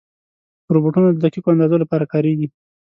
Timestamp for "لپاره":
1.83-2.09